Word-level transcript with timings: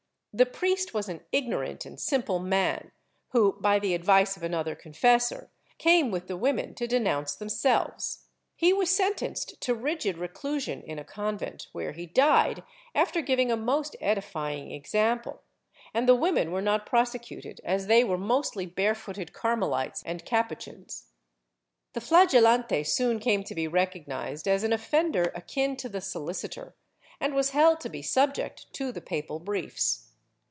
The 0.33 0.45
priest 0.45 0.93
was 0.93 1.09
an 1.09 1.25
ignorant 1.33 1.85
and 1.85 1.99
simple 1.99 2.39
man 2.39 2.93
who, 3.31 3.57
by 3.59 3.79
the 3.79 3.93
advice 3.93 4.37
of 4.37 4.43
another 4.43 4.75
confessor, 4.75 5.51
came 5.77 6.09
with 6.09 6.27
the 6.29 6.37
women 6.37 6.73
to 6.75 6.87
denounce 6.87 7.35
themselves. 7.35 8.27
He 8.55 8.71
was 8.71 8.95
sentenced 8.95 9.59
to 9.59 9.75
rigid 9.75 10.17
reclusion 10.17 10.83
in 10.83 10.97
a 10.97 11.03
convent, 11.03 11.67
where 11.73 11.91
he 11.91 12.05
died 12.05 12.63
after 12.95 13.19
giving 13.19 13.51
a 13.51 13.57
most 13.57 13.97
edifying 13.99 14.71
example, 14.71 15.41
and 15.93 16.07
the 16.07 16.15
women 16.15 16.53
were 16.53 16.61
not 16.61 16.85
prosecuted, 16.85 17.59
as 17.65 17.87
they 17.87 18.01
were 18.05 18.17
mostly 18.17 18.65
barefooted 18.65 19.33
Carmelites 19.33 20.01
and 20.05 20.23
Capuchins.^ 20.23 21.07
The 21.91 21.99
jlagelante 21.99 22.87
soon 22.87 23.19
came 23.19 23.43
to 23.43 23.53
be 23.53 23.67
recognized 23.67 24.47
as 24.47 24.63
an 24.63 24.71
offender 24.71 25.33
akin 25.35 25.75
to 25.75 25.89
the 25.89 25.99
sohcitor, 25.99 26.71
and 27.19 27.33
was 27.33 27.49
held 27.49 27.81
to 27.81 27.89
be 27.89 28.01
subject 28.01 28.71
to 28.75 28.93
the 28.93 29.01
papal 29.01 29.37
briefs. 29.39 30.07